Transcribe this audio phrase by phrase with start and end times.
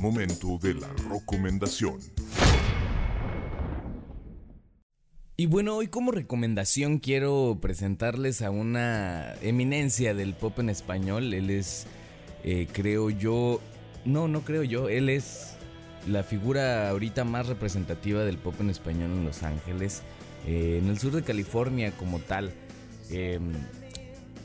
[0.00, 1.98] Momento de la recomendación.
[5.36, 11.34] Y bueno, hoy como recomendación quiero presentarles a una eminencia del pop en español.
[11.34, 11.86] Él es,
[12.44, 13.60] eh, creo yo,
[14.04, 15.54] no, no creo yo, él es
[16.08, 20.02] la figura ahorita más representativa del pop en español en Los Ángeles,
[20.46, 22.52] eh, en el sur de California como tal.
[23.10, 23.52] Em,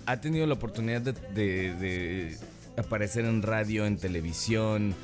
[0.08, 2.38] ha tenido la oportunidad de
[2.78, 4.96] aparecer en radio, en televisión,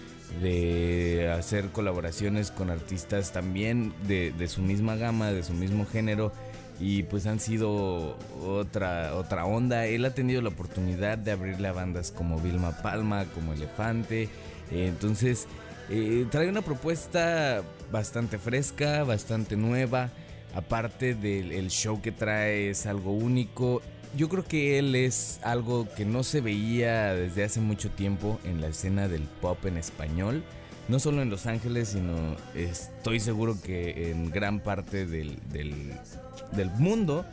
[0.42, 6.32] de hacer colaboraciones con artistas también de, su misma gama, de su mismo género
[6.80, 9.86] y pues han sido otra, otra onda.
[9.86, 14.30] Él ha tenido la oportunidad de abrirle a bandas como Vilma Palma, como Elefante.
[14.72, 15.48] entonces
[15.90, 20.10] eh, trae una propuesta bastante fresca, bastante nueva.
[20.56, 23.82] Aparte del show que trae es algo único
[24.16, 28.62] yo creo que él es algo que no se veía desde hace mucho tiempo en
[28.62, 30.44] la escena del pop en español.
[30.88, 35.94] No solo en Los Ángeles, sino estoy seguro que en gran parte del, del,
[36.54, 37.26] del mundo.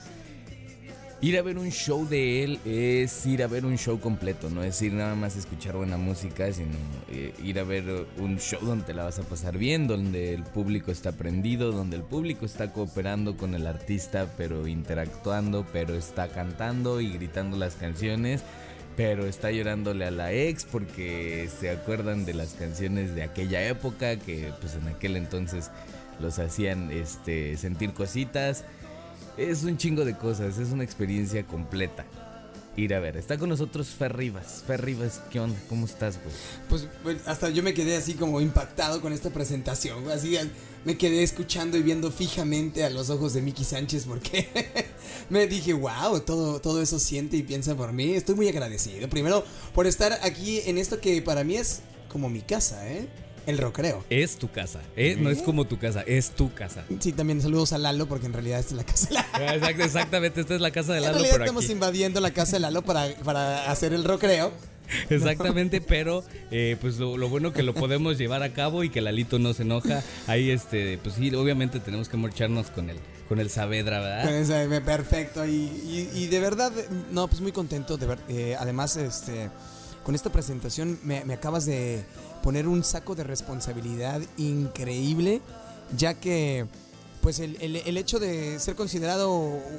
[1.22, 4.62] Ir a ver un show de él es ir a ver un show completo, no
[4.62, 6.76] es ir nada más a escuchar buena música, sino
[7.10, 10.90] eh, ir a ver un show donde la vas a pasar bien, donde el público
[10.92, 17.00] está prendido, donde el público está cooperando con el artista, pero interactuando, pero está cantando
[17.00, 18.42] y gritando las canciones,
[18.94, 24.16] pero está llorándole a la ex porque se acuerdan de las canciones de aquella época
[24.18, 25.70] que pues en aquel entonces
[26.20, 28.64] los hacían este sentir cositas
[29.36, 32.04] es un chingo de cosas, es una experiencia completa.
[32.76, 34.62] Ir a ver, está con nosotros Fer Rivas.
[34.66, 35.58] Fer Rivas, ¿qué onda?
[35.66, 36.34] ¿Cómo estás, güey?
[36.68, 40.14] Pues, pues, hasta yo me quedé así como impactado con esta presentación, güey.
[40.14, 40.36] Así
[40.84, 44.48] me quedé escuchando y viendo fijamente a los ojos de Miki Sánchez porque
[45.30, 48.12] me dije, wow, todo, todo eso siente y piensa por mí.
[48.12, 49.08] Estoy muy agradecido.
[49.08, 49.42] Primero,
[49.74, 53.08] por estar aquí en esto que para mí es como mi casa, ¿eh?
[53.46, 54.04] El Rocreo.
[54.10, 55.16] Es tu casa, ¿eh?
[55.18, 56.84] No es como tu casa, es tu casa.
[57.00, 59.66] Sí, también saludos a Lalo porque en realidad esta es la casa de Lalo.
[59.84, 61.16] exactamente, esta es la casa de Lalo.
[61.16, 64.52] En realidad estamos invadiendo la casa de Lalo para, para hacer el Rocreo.
[65.10, 69.38] Exactamente, pero eh, pues lo, bueno que lo podemos llevar a cabo y que Lalito
[69.38, 70.02] no se enoja.
[70.26, 72.98] Ahí, este, pues sí, obviamente tenemos que marcharnos con el,
[73.28, 74.82] con el Saavedra, ¿verdad?
[74.84, 75.46] perfecto.
[75.46, 76.72] Y, de verdad,
[77.10, 77.96] no, pues muy contento.
[77.96, 79.50] De ver, eh, además, este,
[80.06, 82.04] con esta presentación me acabas de
[82.40, 85.42] poner un saco de responsabilidad increíble,
[85.96, 86.64] ya que
[87.22, 89.32] pues el, hecho de ser considerado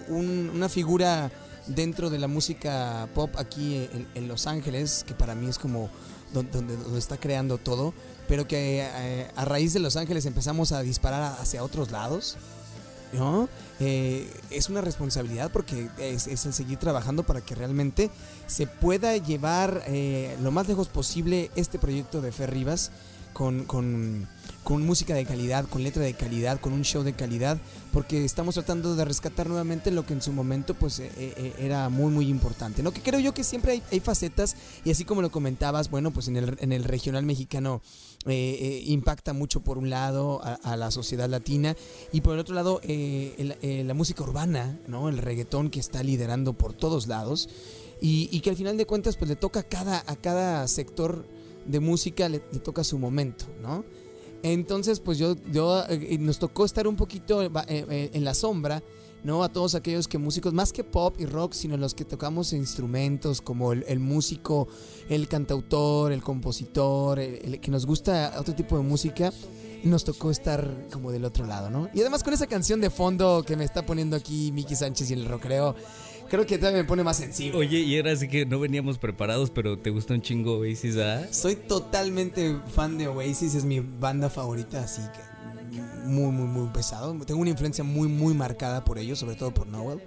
[0.09, 1.31] una figura
[1.67, 5.89] dentro de la música pop aquí en, Los Ángeles, que para mí es como
[6.33, 7.93] donde, está creando todo,
[8.27, 12.35] pero que eh, a raíz de Los Ángeles empezamos a disparar hacia otros lados.
[13.13, 13.49] ¿No?
[13.79, 18.09] Eh, es una responsabilidad porque es, el seguir trabajando para que realmente
[18.47, 22.91] se pueda llevar eh, lo más lejos posible este proyecto de Fer Rivas
[23.37, 24.27] con, con,
[24.63, 27.59] con, música de calidad, con letra de calidad, con un show de calidad,
[27.93, 32.11] porque estamos tratando de rescatar nuevamente lo que en su momento pues eh, era muy
[32.11, 32.81] muy importante.
[32.81, 32.91] ¿no?
[32.91, 36.37] Que creo yo que siempre hay, facetas y así como lo comentabas, bueno, pues en
[36.37, 37.83] el, en el regional mexicano
[38.25, 41.75] eh, eh, impacta mucho por un lado a, la sociedad latina
[42.11, 45.09] y por el otro lado eh, la música urbana, ¿no?
[45.09, 47.49] el reggaetón que está liderando por todos lados
[48.01, 51.36] y, que al final de cuentas pues le toca cada, a cada sector
[51.67, 53.83] de música, le, toca su momento, ¿no?
[54.43, 55.83] Entonces pues yo, yo
[56.19, 58.83] nos tocó estar un poquito en la sombra
[59.23, 59.43] ¿no?
[59.43, 63.41] A todos aquellos que músicos, más que pop y rock, sino los que tocamos instrumentos
[63.41, 64.67] como el, músico,
[65.09, 69.33] el cantautor, el compositor, el, que nos gusta otro tipo de música.
[69.83, 71.87] Nos tocó estar como del otro lado, ¿no?
[71.93, 75.13] Y además con esa canción de fondo que me está poniendo aquí Miki Sánchez y
[75.13, 75.75] el rockero,
[76.29, 77.57] creo que todavía me pone más sensible.
[77.57, 81.25] Oye, y era así que no veníamos preparados, pero ¿te gusta un chingo Oasis, ah?
[81.31, 87.13] Soy totalmente fan de Oasis, es mi banda favorita, así que muy, muy, muy pesado.
[87.25, 90.01] Tengo una influencia muy, muy marcada por ellos, sobre todo por Noel.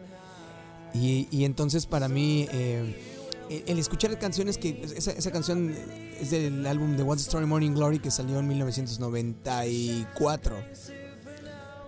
[0.95, 4.83] Y, y entonces para mí, eh, el escuchar canciones que...
[4.97, 5.75] Esa, esa, canción
[6.21, 10.57] es del álbum the Story Morning Glory que salió en 1994.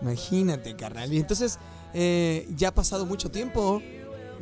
[0.02, 1.12] Imagínate, carnal.
[1.12, 1.58] Y entonces
[1.94, 3.80] eh, ya ha pasado mucho tiempo,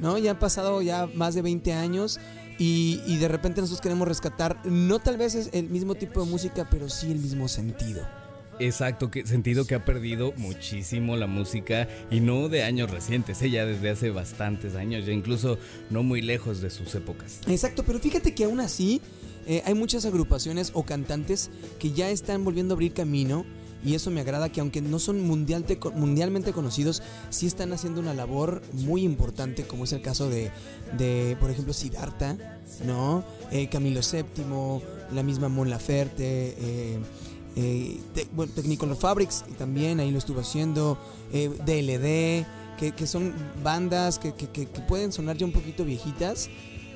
[0.00, 0.18] ¿no?
[0.18, 2.18] Ya han pasado ya más de 20 años.
[2.58, 6.30] Y, y de repente nosotros queremos rescatar, no tal vez es el mismo tipo de
[6.30, 8.06] música, pero sí el mismo sentido.
[8.60, 13.62] Exacto, que sentido que ha perdido muchísimo la música y no de años recientes, ella
[13.62, 13.66] ¿eh?
[13.66, 15.58] desde hace bastantes años, ya incluso
[15.88, 17.40] no muy lejos de sus épocas.
[17.48, 19.00] Exacto, pero fíjate que aún así
[19.46, 23.46] eh, hay muchas agrupaciones o cantantes que ya están volviendo a abrir camino
[23.84, 28.62] y eso me agrada que aunque no son mundialmente conocidos, sí están haciendo una labor
[28.72, 30.50] muy importante, como es el caso de,
[30.96, 32.36] de por ejemplo, Siddhartha,
[32.84, 33.24] ¿no?
[33.50, 34.44] Eh, Camilo VII,
[35.12, 36.98] la misma Mon Laferte, eh,
[37.56, 38.00] eh,
[38.54, 40.98] Technicolor Fabrics, también ahí lo estuve haciendo,
[41.32, 42.46] eh, DLD,
[42.96, 46.48] que, son bandas que, que, pueden sonar ya un poquito viejitas,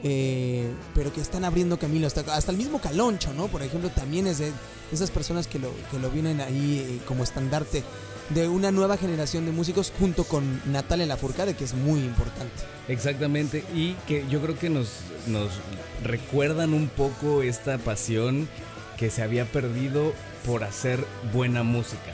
[0.07, 2.07] eh, pero que están abriendo camino.
[2.07, 3.49] Hasta, hasta el mismo Caloncho, ¿no?
[3.49, 4.53] Por ejemplo, también es de
[4.93, 7.83] esas personas que lo, que lo vienen ahí eh, como estandarte
[8.29, 12.55] de una nueva generación de músicos junto con Natalia Lafourcade, que es muy importante.
[12.89, 14.89] Exactamente, y que yo creo que nos,
[15.27, 15.51] nos
[16.03, 18.49] recuerdan un poco esta pasión
[18.99, 20.13] que se había perdido
[20.45, 22.13] por hacer buena música.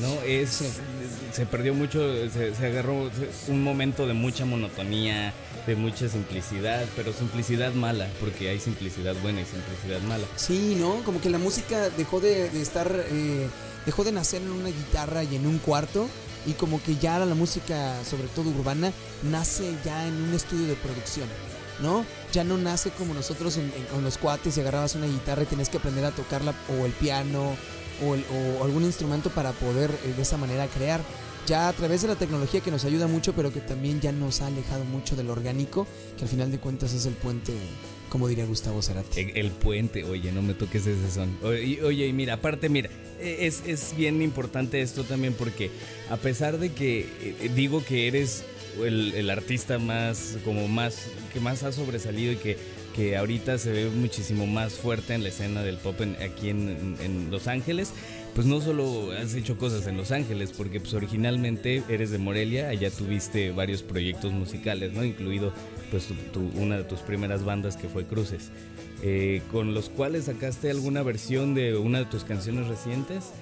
[0.00, 0.12] ¿no?
[0.22, 0.80] Es,
[1.36, 2.00] Se perdió mucho,
[2.30, 3.10] se, agarró
[3.48, 5.34] un momento de mucha monotonía,
[5.66, 10.24] de mucha simplicidad, pero simplicidad mala, porque hay simplicidad buena y simplicidad mala.
[10.36, 11.04] Sí, ¿no?
[11.04, 13.48] Como que la música dejó de, estar, eh,
[13.84, 16.08] dejó de nacer en una guitarra y en un cuarto,
[16.46, 18.90] y como que ya la música, sobre todo urbana,
[19.22, 21.28] nace ya en un estudio de producción.
[21.82, 22.06] ¿no?
[22.32, 23.58] Ya no nace como nosotros
[23.92, 26.92] con los cuates y agarrabas una guitarra y tenías que aprender a tocarla o el
[26.92, 27.54] piano
[28.02, 31.00] o, algún instrumento para poder eh, de esa manera crear.
[31.46, 34.40] Ya a través de la tecnología que nos ayuda mucho, pero que también ya nos
[34.40, 37.52] ha alejado mucho del orgánico, que al final de cuentas es el puente,
[38.08, 39.30] como diría Gustavo Cerati.
[39.32, 41.38] El, puente, oye, no me toques ese son.
[41.44, 42.90] Oye, oye, mira, aparte, mira,
[43.20, 45.70] e, es, es bien importante esto también porque
[46.10, 48.42] a pesar de que eh, digo que eres
[48.82, 52.58] el, el, artista más, como más, que más ha sobresalido y que
[52.96, 57.46] que ahorita se ve muchísimo más fuerte en la escena del pop aquí en, Los
[57.46, 57.92] Ángeles,
[58.34, 62.68] pues no solo has hecho cosas en Los Ángeles, porque pues originalmente eres de Morelia,
[62.68, 65.04] allá tuviste varios proyectos musicales, ¿no?
[65.04, 65.52] Incluido
[65.90, 66.08] pues
[66.54, 68.50] una de tus primeras bandas que fue Cruces,
[69.02, 73.32] eh, con los cuales sacaste alguna versión de una de tus canciones recientes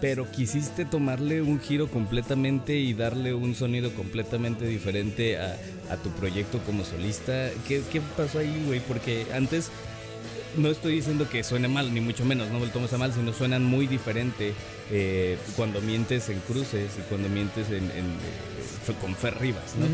[0.00, 5.56] pero quisiste tomarle un giro completamente y darle un sonido completamente diferente a,
[6.02, 7.50] tu proyecto como solista.
[7.66, 7.82] ¿Qué,
[8.16, 8.80] pasó ahí, güey?
[8.80, 9.70] Porque antes
[10.56, 13.32] no estoy diciendo que suene mal, ni mucho menos, no lo tomes a mal, sino
[13.32, 14.54] suenan muy diferente
[14.90, 19.86] eh, cuando mientes en cruces y cuando mientes en, eh, con Fer Rivas, ¿no?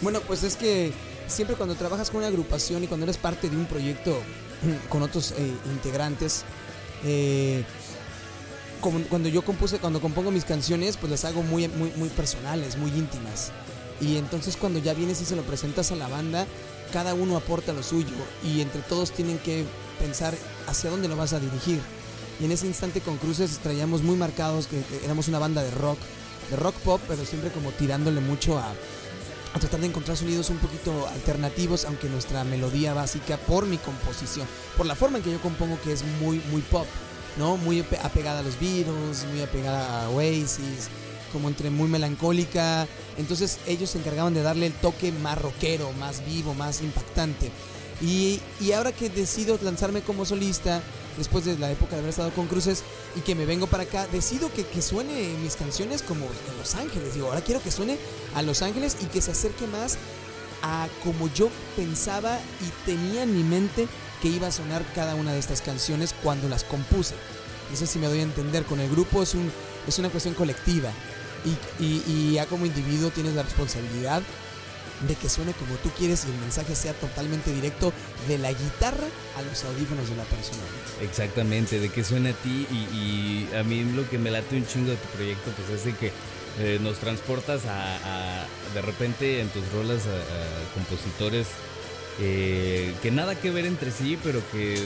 [0.00, 0.92] Bueno, pues es que
[1.26, 4.16] siempre cuando trabajas con una agrupación y cuando eres parte de un proyecto
[4.88, 6.44] con otros eh, integrantes,
[7.04, 7.64] eh,
[8.90, 12.90] cuando yo compuse, cuando compongo mis canciones, pues las hago muy, muy, muy personales, muy
[12.90, 13.52] íntimas.
[14.00, 16.46] Y entonces cuando ya vienes y se lo presentas a la banda,
[16.92, 18.14] cada uno aporta lo suyo
[18.44, 19.64] y entre todos tienen que
[19.98, 20.34] pensar
[20.66, 21.80] hacia dónde lo vas a dirigir.
[22.40, 25.98] Y en ese instante con Cruces traíamos muy marcados que éramos una banda de rock,
[26.50, 28.72] de rock pop, pero siempre como tirándole mucho a,
[29.54, 34.46] a tratar de encontrar sonidos un poquito alternativos, aunque nuestra melodía básica, por mi composición,
[34.76, 36.86] por la forma en que yo compongo, que es muy, muy pop.
[37.36, 37.56] ¿No?
[37.56, 40.88] Muy apegada a los Beatles, muy apegada a Oasis,
[41.32, 42.86] como entre muy melancólica.
[43.16, 47.50] Entonces ellos se encargaban de darle el toque más rockero, más vivo, más impactante.
[48.00, 48.40] Y,
[48.72, 50.82] ahora que decido lanzarme como solista,
[51.16, 52.82] después de la época de haber estado con Cruces
[53.14, 56.74] y que me vengo para acá, decido que, que suene mis canciones como en Los
[56.74, 57.14] Ángeles.
[57.14, 57.98] Digo, ahora quiero que suene
[58.34, 59.98] a Los Ángeles y que se acerque más
[60.62, 63.86] a como yo pensaba y tenía en mi mente
[64.22, 67.16] que iba a sonar cada una de estas canciones cuando las compuse.
[67.70, 69.50] No sé si me doy a entender, con el grupo es, un,
[69.88, 70.90] es una cuestión colectiva
[71.80, 74.22] y, y, ya como individuo tienes la responsabilidad
[75.08, 77.92] de que suene como tú quieres y el mensaje sea totalmente directo
[78.28, 80.62] de la guitarra a los audífonos de la persona.
[81.00, 84.90] Exactamente, de que suene a ti y, a mí lo que me late un chingo
[84.90, 86.12] de tu proyecto pues es de que
[86.60, 91.48] eh, nos transportas a, de repente en tus rolas a compositores
[92.20, 94.76] eh, que nada que ver entre sí, pero que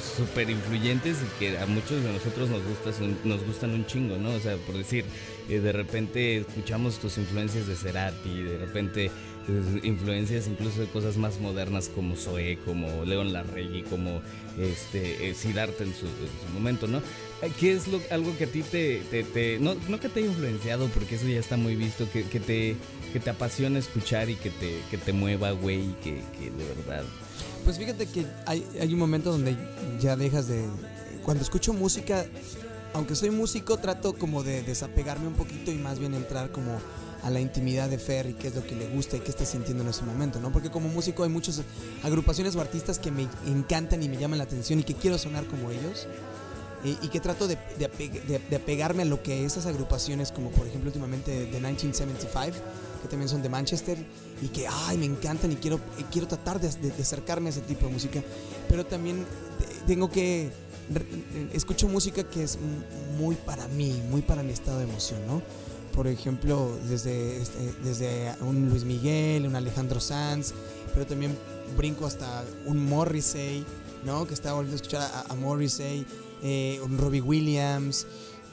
[0.00, 2.90] súper pues, influyentes y que a muchos de nosotros nos, gusta,
[3.24, 4.30] nos gustan un chingo, ¿no?
[4.30, 5.04] O sea, por decir,
[5.48, 11.16] eh, de repente escuchamos tus influencias de Cerati, de repente eh, influencias incluso de cosas
[11.16, 14.22] más modernas como Zoé, como León Larregui, como
[14.58, 16.06] este, Siddhartha en su,
[16.52, 17.02] momento, ¿no?
[17.60, 21.16] ¿Qué es lo, algo que a ti te, no, no, que te haya influenciado, porque
[21.16, 22.76] eso ya está muy visto, que, que te
[23.12, 27.02] que te apasiona escuchar y que te, que te mueva, güey, que, que de verdad.
[27.64, 29.56] Pues fíjate que hay, hay un momento donde
[29.98, 30.64] ya dejas de...
[31.24, 32.26] Cuando escucho música,
[32.92, 36.78] aunque soy músico, trato como de desapegarme un poquito y más bien entrar como
[37.22, 39.46] a la intimidad de Fer y qué es lo que le gusta y qué está
[39.46, 40.52] sintiendo en ese momento, ¿no?
[40.52, 41.62] Porque como músico hay muchas
[42.02, 45.46] agrupaciones o artistas que me encantan y me llaman la atención y que quiero sonar
[45.46, 46.06] como ellos
[46.86, 51.30] y, que trato de, de, apegarme a lo que esas agrupaciones, como por ejemplo últimamente
[51.30, 52.56] de 1975,
[53.02, 53.98] que también son de Manchester
[54.42, 56.68] y que ay, me encantan y quiero, quiero tratar de,
[57.00, 58.22] acercarme a ese tipo de música,
[58.68, 59.24] pero también
[59.86, 60.50] tengo que
[61.52, 62.58] escucho música que es
[63.18, 65.42] muy para mí, muy para mi estado de emoción, ¿no?
[65.92, 70.52] Por ejemplo, desde, este, desde un Luis Miguel, un Alejandro Sanz,
[70.92, 71.36] pero también
[71.76, 73.64] brinco hasta un Morrissey,
[74.04, 74.26] ¿no?
[74.26, 76.06] Que estaba volviendo a escuchar a, a Morrissey,
[76.42, 78.06] eh, Robbie Williams,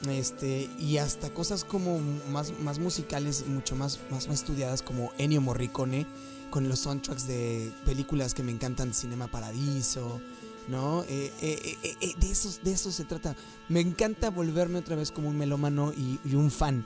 [0.08, 2.00] este, y hasta cosas como
[2.30, 6.06] más, más musicales, mucho más, más, más estudiadas, como Ennio Morricone,
[6.50, 10.20] con los soundtracks de películas que me encantan, Cinema Paradiso,
[10.68, 11.04] ¿no?
[11.08, 13.34] Eh, eh, de, esos, de eso se trata.
[13.68, 16.84] Me encanta volverme otra vez como un melómano y, y un fan.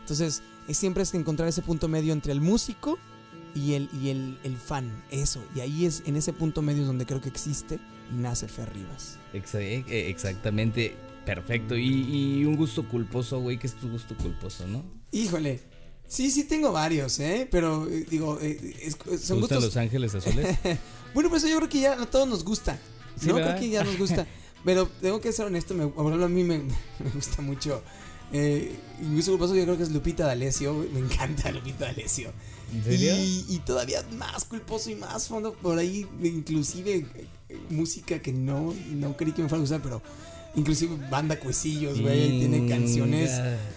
[0.00, 2.98] Entonces, es siempre es encontrar ese punto medio entre el músico
[3.54, 5.42] y el, y el, el fan, eso.
[5.54, 7.78] Y ahí es, en ese punto medio donde creo que existe
[8.12, 9.18] y nace Fer Rivas.
[9.32, 10.94] Exa- eh, exactamente.
[11.24, 11.76] Perfecto.
[11.76, 14.84] Y, y un gusto culposo, güey, que es tu gusto culposo, ¿no?
[15.10, 15.60] Híjole.
[16.06, 17.48] Sí, sí tengo varios, ¿eh?
[17.50, 19.64] Pero eh, digo, eh, es- ¿Te son gustan gustos...
[19.64, 20.56] los ángeles azules?
[21.14, 22.76] Bueno, pues yo creo que ya a todos nos gusta.
[23.16, 23.50] Sí, no, ¿verdad?
[23.56, 24.26] creo que ya nos gusta.
[24.64, 26.58] Pero tengo que ser honesto, me, por ejemplo, a mí me,
[26.98, 27.82] me gusta mucho.
[28.36, 30.74] Eh, y mi gusto culposo yo creo que es Lupita D'Alessio.
[30.92, 32.32] Me encanta Lupita D'Alessio.
[32.74, 33.14] ¿En serio?
[33.16, 37.06] Y, y todavía más culposo y más fondo por ahí, inclusive
[37.48, 40.02] eh, música que no, no creí que me fuera a gustar, pero
[40.56, 43.30] inclusive banda Cuecillos, güey, tiene canciones,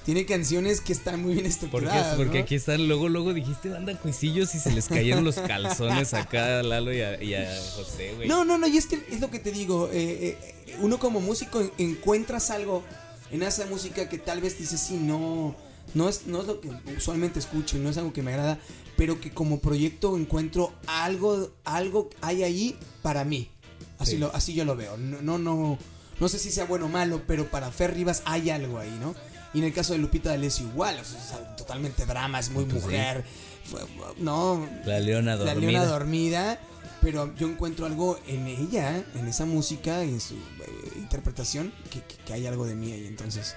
[0.05, 1.65] tiene canciones que están muy bien ¿Por qué?
[1.65, 2.15] estructuradas.
[2.15, 2.43] Porque ¿no?
[2.43, 6.63] aquí están, luego, luego dijiste banda cuisillos y se les cayeron los calzones acá a
[6.63, 8.27] Lalo y a, y a José, güey.
[8.27, 10.37] No, no, no, y es que es lo que te digo, eh,
[10.67, 12.83] eh, uno como músico en- encuentras algo
[13.31, 15.55] en esa música que tal vez dices, sí, no,
[15.93, 18.59] no es, no es lo que usualmente escucho y no es algo que me agrada,
[18.95, 23.49] pero que como proyecto encuentro algo, algo hay ahí para mí.
[23.99, 24.17] Así, Sí.
[24.17, 24.95] lo, así yo lo veo.
[24.97, 25.77] No, no, no,
[26.19, 29.15] no sé si sea bueno o malo, pero para Fer Rivas hay algo ahí, ¿no?
[29.53, 32.81] Y en el caso de Lupita D'Alessio igual, o sea, totalmente drama, es muy Pues
[32.81, 32.85] sí.
[32.89, 33.23] mujer.
[33.63, 33.81] fue-
[34.19, 35.71] no, La leona la dormida.
[35.71, 36.59] leona dormida,
[37.01, 40.39] pero yo encuentro algo en ella, en esa música, en su eh,
[40.97, 43.07] interpretación, que, que- que hay algo de mí ahí.
[43.07, 43.55] Entonces,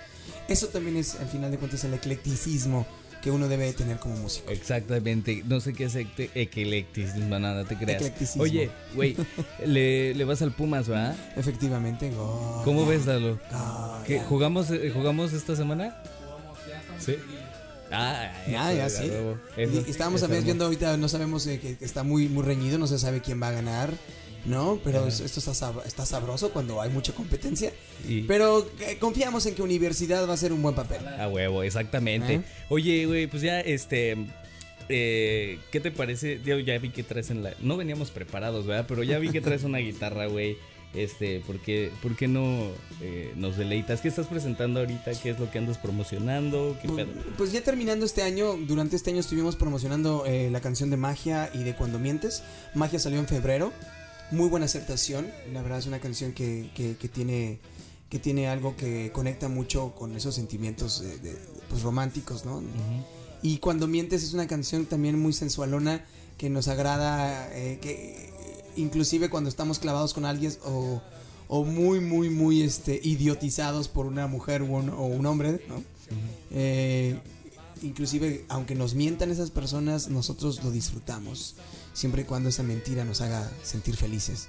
[0.48, 2.86] eso también es, al final de cuentas, el eclecticismo
[3.22, 4.50] que uno debe de tener como músico.
[4.50, 8.00] Exactamente, no sé qué es eclecticismo, nada, te creas.
[8.00, 8.42] Eclecticismo.
[8.44, 9.14] Oye, güey,
[9.66, 11.14] le, le vas al Pumas, ¿verdad?
[11.36, 12.64] Efectivamente, gol.
[12.64, 13.38] ¿Cómo ves, Lalo?
[13.50, 14.04] Gol.
[14.06, 16.02] ¿Qué, ¿Jugamos, eh, ¿Jugamos esta semana?
[16.98, 17.16] Sí.
[17.90, 19.10] Ah, Ya, eso, ya, sí.
[19.86, 22.86] Y- Estábamos también viendo ahorita, no sabemos eh, que, que está muy, muy reñido, no
[22.86, 23.92] se sabe quién va a ganar,
[24.44, 24.78] ¿no?
[24.84, 27.72] Pero es- esto está, sab- está sabroso cuando hay mucha competencia.
[28.26, 31.06] Pero eh, confiamos en que Universidad va a hacer un buen papel.
[31.06, 32.34] A huevo, exactamente.
[32.34, 32.42] ¿Eh?
[32.68, 34.16] Oye, güey, pues ya, este.
[34.88, 36.40] ¿Qué te parece?
[36.44, 37.54] Yo ya vi que traes en la.
[37.60, 38.86] No veníamos preparados, ¿verdad?
[38.88, 40.56] Pero ya vi que traes una guitarra, güey.
[40.92, 42.62] Este, ¿por qué, por qué no
[43.00, 44.00] eh, nos deleitas?
[44.00, 45.12] ¿Qué estás presentando ahorita?
[45.22, 46.76] ¿Qué es lo que andas promocionando?
[46.82, 47.08] ¿Qué pedo?
[47.38, 51.48] Pues ya terminando este año, durante este año estuvimos promocionando eh, la canción de Magia
[51.54, 52.42] y de Cuando Mientes.
[52.74, 53.72] Magia salió en febrero,
[54.32, 57.60] muy buena aceptación, la verdad es una canción que, que- que tiene,
[58.08, 61.36] que tiene algo que conecta mucho con esos sentimientos de-
[61.68, 62.62] pues, románticos, ¿no?
[63.42, 66.04] Y Cuando Mientes es una canción también muy sensualona
[66.36, 68.29] que nos agrada, eh, que
[68.76, 71.00] inclusive cuando estamos clavados con alguien o,
[71.48, 75.82] o muy, muy, muy este, idiotizados por una mujer o un, o un hombre, ¿no?
[76.50, 77.18] Eh,
[77.82, 81.56] inclusive, aunque nos mientan esas personas, nosotros lo disfrutamos,
[81.92, 84.48] siempre y cuando esa mentira nos haga sentir felices.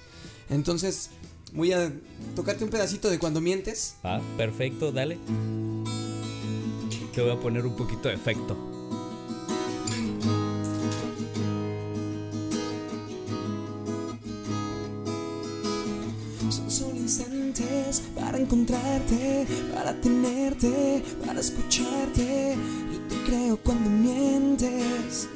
[0.50, 1.10] Entonces,
[1.54, 1.92] voy a
[2.36, 3.96] tocarte un pedacito de Cuando Mientes.
[4.04, 5.18] Ah, perfecto, dale.
[7.14, 8.71] Te voy a poner un poquito de efecto.
[18.52, 22.58] Encontrarte, para tenerte, para escucharte.
[22.92, 25.30] Yo te creo cuando mientes.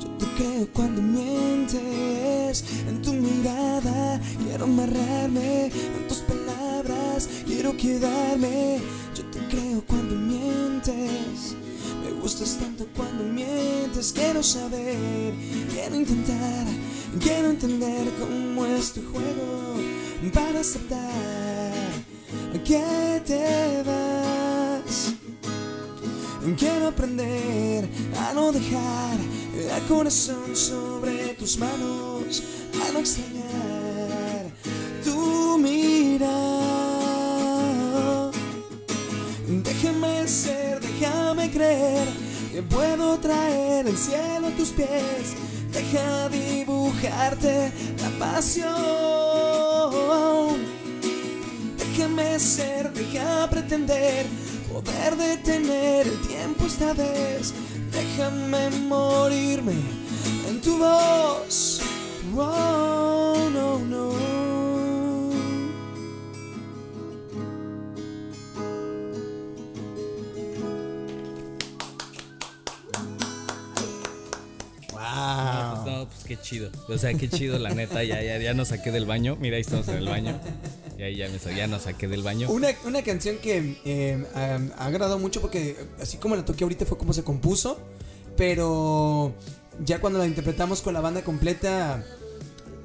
[0.00, 2.64] Yo te creo cuando mientes.
[2.88, 5.66] En tu mirada quiero amarrarme.
[5.66, 8.78] En tus palabras quiero quedarme.
[9.16, 11.56] Yo te creo cuando mientes.
[12.04, 14.12] Me gustas tanto cuando mientes.
[14.12, 15.34] Quiero saber,
[15.72, 16.66] quiero intentar,
[17.20, 19.80] quiero entender cómo es tu juego
[20.32, 21.51] para aceptar
[22.60, 25.14] que te vas.
[26.58, 29.16] Quiero aprender a no dejar
[29.54, 32.42] el corazón sobre tus manos,
[32.86, 34.50] a no extrañar
[35.04, 36.62] tu mirada.
[39.48, 42.06] Déjame ser, déjame creer
[42.52, 45.36] que puedo traer el cielo a tus pies.
[45.72, 49.31] Deja dibujarte la pasión.
[53.74, 54.26] entender,
[54.70, 57.54] poder detener el tiempo esta vez.
[57.90, 59.72] Déjame morirme
[60.46, 61.80] en tu voz.
[62.36, 64.12] Oh, no, no.
[74.92, 75.86] Wow.
[75.86, 76.70] No, pues qué chido.
[76.88, 78.04] O sea, qué chido, la neta.
[78.04, 79.36] Ya, ya, ya nos saqué del baño.
[79.40, 80.38] Mira, ahí estamos en el baño.
[81.02, 82.48] Y ahí ya, me, ya nos saqué del baño.
[82.48, 86.86] Una, una canción que eh, ha, ha agradado mucho porque así como la toqué ahorita
[86.86, 87.80] fue como se compuso,
[88.36, 89.34] pero
[89.84, 92.04] ya cuando la interpretamos con la banda completa,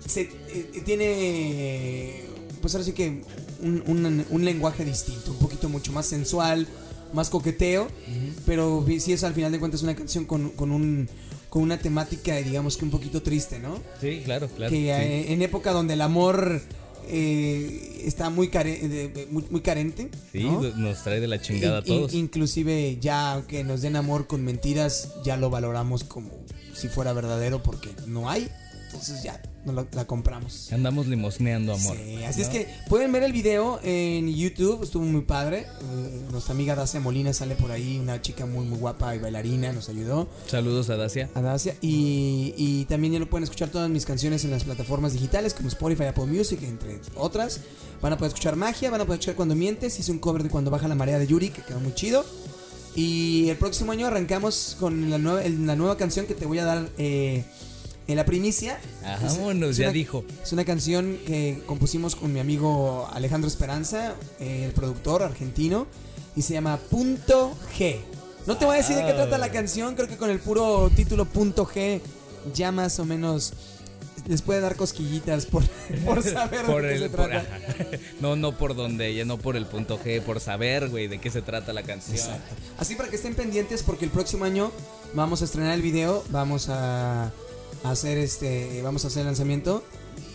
[0.04, 2.24] se, eh, tiene,
[2.60, 3.22] pues ahora sí que
[3.62, 6.66] un, un- un lenguaje distinto, un poquito mucho más sensual,
[7.14, 7.88] más coqueteo,
[8.48, 11.08] pero sí es al final de cuentas una canción con, con un...
[11.50, 13.80] Con una temática, digamos que un poquito triste, ¿no?
[14.02, 14.70] Sí, claro, claro.
[14.70, 14.90] que sí.
[14.90, 16.62] eh, en época donde el amor
[17.10, 20.10] eh, está muy, care- de- de- muy, muy carente.
[20.32, 20.62] Sí, ¿no?
[20.62, 22.14] nos trae de la chingada a in- todos.
[22.14, 26.30] inclusive ya aunque nos den amor con mentiras, ya lo valoramos como
[26.76, 28.48] si fuera verdadero porque no hay.
[28.86, 30.72] Entonces ya no lo- la compramos.
[30.74, 31.96] Andamos limosneando amor.
[31.96, 35.68] Sí, así es que pueden ver el video en YouTube, estuvo muy padre.
[35.82, 39.72] Eh, nuestra amiga Dacia Molina sale por ahí, una chica muy muy guapa y bailarina,
[39.74, 40.28] nos ayudó.
[40.48, 41.30] Saludos a Dacia.
[41.36, 41.76] a Dacia.
[41.82, 45.68] Y, y también ya lo pueden escuchar todas mis canciones en las plataformas digitales como
[45.68, 47.60] Spotify, Apple Music, entre otras.
[48.02, 50.00] Van a poder escuchar Magia, van a poder escuchar Cuando Mientes.
[50.00, 52.24] Hice un cover de Cuando Baja la Marea de Yuri, que quedó muy chido.
[52.96, 56.66] Y el próximo año arrancamos con la nueva, la nueva canción que te voy a
[56.66, 57.44] dar eh,
[58.08, 58.80] en la primicia.
[59.04, 60.24] Ah, Es- vámonos, es ya una- dijo.
[60.44, 65.88] Es una canción que compusimos con mi amigo Alejandro Esperanza, eh, el productor argentino,
[66.36, 67.98] y se llama Punto G.
[68.46, 70.90] No te voy a decir de qué trata la canción, creo que con el puro
[70.96, 72.00] título Punto G
[72.54, 73.52] ya más o menos
[74.28, 75.64] les puede dar cosquillitas por,
[76.06, 77.38] por saber Por de qué el, se trata.
[77.40, 77.86] ajá.
[78.22, 81.30] no, no por donde, ya no por el punto G, por saber, güey, de qué
[81.30, 82.16] se trata la canción.
[82.18, 82.56] Exacto.
[82.78, 84.72] Así para que estén pendientes porque el próximo año
[85.14, 87.32] vamos a estrenar el video, vamos a
[87.84, 89.84] hacer este, vamos a hacer el lanzamiento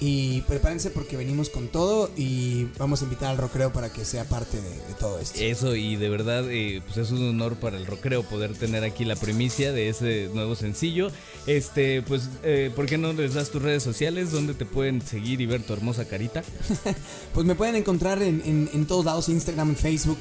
[0.00, 4.25] y prepárense porque venimos con todo y vamos a invitar al Rockreo para que sea
[4.25, 5.38] parte de, de todo esto.
[5.40, 9.04] Eso, y de verdad, eh, pues es un honor para el rockero poder tener aquí
[9.04, 11.11] la primicia de ese nuevo sencillo.
[11.46, 15.40] Este, pues, eh, ¿por qué no les das tus redes sociales donde te pueden seguir
[15.40, 16.42] y ver tu hermosa carita?
[17.34, 20.18] Pues me pueden encontrar en, en- en todos lados, Instagram, Facebook,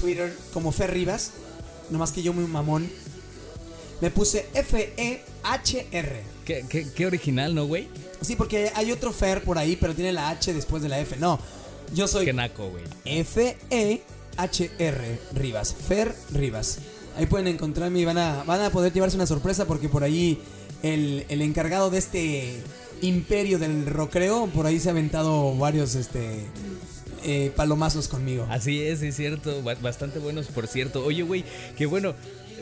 [0.00, 1.32] Twitter, como Fer Rivas.
[1.90, 2.88] Nomás que yo muy mamón.
[4.00, 6.35] Me puse F-E-H-R.
[6.46, 7.88] Qué, qué- qué original, ¿no, güey?
[8.22, 11.16] Sí, porque hay otro Fer por ahí, pero tiene la H después de la F.
[11.18, 11.38] No,
[11.92, 12.84] yo soy Qué naco, güey.
[13.04, 15.74] F-E-H-R Rivas.
[15.74, 16.78] Fer Rivas.
[17.16, 20.38] Ahí pueden encontrarme y van a, van a poder llevarse una sorpresa porque por ahí
[20.82, 22.60] el, el encargado de este
[23.02, 26.40] imperio del rocreo, por ahí se ha aventado varios este
[27.24, 28.46] eh, palomazos conmigo.
[28.50, 29.62] Así es, es cierto.
[29.62, 31.04] ba- Bastante buenos, por cierto.
[31.04, 31.44] Oye, güey,
[31.76, 32.14] que bueno.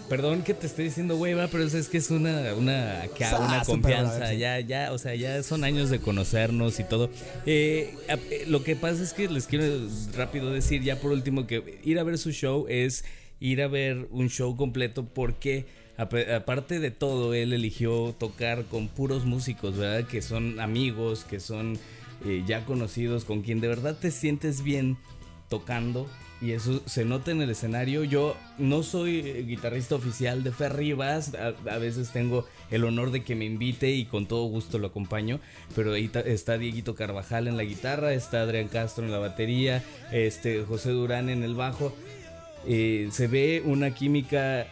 [0.08, 3.30] Perdón que te esté diciendo, güey, va, pero es, es que es una, una, acá,
[3.32, 4.34] Ah, una confianza.
[4.34, 7.10] Ya, ya, o sea, ya son años de conocernos y todo.
[7.46, 9.64] Eh, eh, lo que pasa es que les quiero
[10.14, 13.04] rápido decir, ya por último, que ir a ver su show es
[13.40, 15.64] ir a ver un show completo porque
[15.96, 20.06] ap- aparte de todo, él eligió tocar con puros músicos, ¿verdad?
[20.06, 21.78] Que son amigos, que son
[22.26, 24.98] eh, ya conocidos, con quien de verdad te sientes bien
[25.48, 26.06] tocando.
[26.40, 28.04] Y eso se nota en el escenario.
[28.04, 31.32] Yo no soy eh, guitarrista oficial de Fer Rivas.
[31.34, 35.40] A, veces tengo el honor de que me invite y con todo gusto lo acompaño.
[35.74, 40.64] Pero ahí está Dieguito Carvajal en la guitarra, está Adrián Castro en la batería, este
[40.64, 41.94] José Durán en el bajo.
[42.66, 44.66] Eh, se ve una química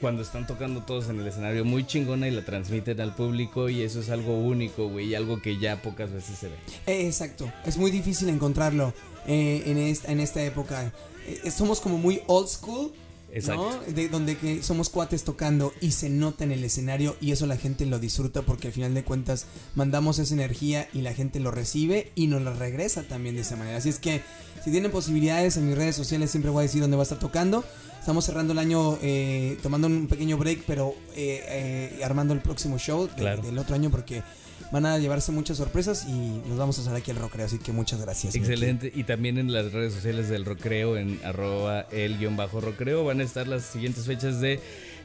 [0.00, 3.82] cuando están tocando todos en el escenario muy chingona y la transmiten al público y
[3.82, 6.54] eso es algo único, güey, y algo que ya pocas veces se ve.
[6.86, 8.94] Eh, exacto, es muy difícil encontrarlo
[9.26, 10.92] eh, en, esta, en esta época.
[11.26, 12.92] Eh, somos como muy old school.
[13.32, 13.70] Exacto.
[13.86, 13.92] ¿no?
[13.92, 17.56] De, donde que somos cuates tocando y se nota en el escenario y eso la
[17.56, 21.52] gente lo disfruta porque al final de cuentas mandamos esa energía y la gente lo
[21.52, 23.76] recibe y nos la regresa también de esa manera.
[23.78, 24.20] Así es que
[24.64, 27.20] si tienen posibilidades en mis redes sociales siempre voy a decir dónde va a estar
[27.20, 27.64] tocando.
[28.00, 31.44] Estamos cerrando el año eh, tomando un pequeño break pero eh,
[32.00, 33.42] eh, armando el próximo show de- Claro.
[33.42, 34.24] del otro año porque
[34.70, 37.46] van a llevarse muchas sorpresas y nos vamos a hacer aquí al Rockreo.
[37.46, 38.34] Así que muchas gracias.
[38.34, 38.92] Excelente.
[38.94, 43.20] Y también en las redes sociales del Rocreo, en arroba el guion bajo Rocreo, van
[43.20, 44.60] a estar las siguientes fechas de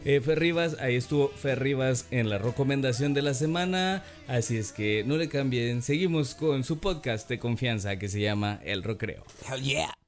[0.05, 0.77] eh, Fer Rivas.
[0.79, 4.03] Ahí estuvo Fer Rivas en la recomendación de la semana.
[4.27, 5.81] Así es que no le cambien.
[5.81, 9.23] Seguimos con su podcast de confianza que se llama El Rocreo.
[9.49, 10.04] Hell yeah.